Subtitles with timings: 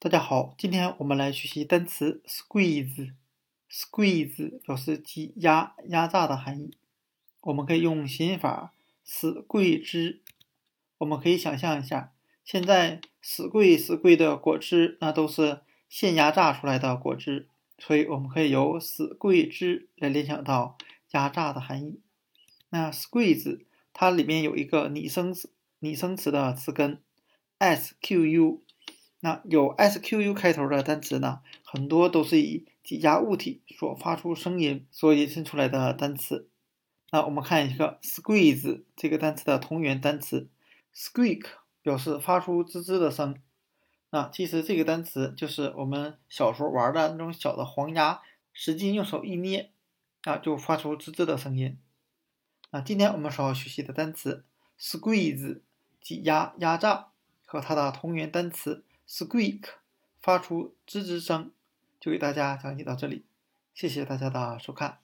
[0.00, 3.14] 大家好，今天我们来学习单词 squeeze。
[3.68, 6.76] squeeze 表示挤压、压榨的含义。
[7.40, 8.72] 我们可以用谐音法
[9.04, 10.20] 死桂汁。
[10.98, 12.12] 我们可以想象一下，
[12.44, 20.78] 现在死贵死贵的果汁，那都是现压榨出来的果汁，所以我们可以由死贵汁来联想到
[21.10, 21.98] 压榨的含义。
[22.68, 27.02] 那 squeeze 它里面有一个拟声词，拟声词的词根
[27.58, 28.60] squ。
[29.20, 36.48] 那有 squ 开头的单词呢，很多都是以挤压物体所发出声音所引申出来的单词。
[37.10, 40.48] 那我们看一个 squeeze 这个单词的同源单词
[40.94, 41.46] ，squeak
[41.82, 43.34] 表示发出吱吱的声。
[44.10, 48.20] 那其实这个单词就是我们小时候玩的那种小的黄鸭，
[48.52, 49.72] 使劲用手一捏，
[50.22, 51.76] 啊，就发出吱吱的声音。
[52.70, 54.44] 那今天我们所要学习的单词
[54.78, 55.60] squeeze
[56.00, 57.08] 挤压、压榨
[57.44, 58.84] 和它的同源单词。
[59.08, 59.64] Squeak，
[60.20, 61.50] 发出吱吱声，
[61.98, 63.24] 就给大家讲解到这里，
[63.72, 64.98] 谢谢大家的收看。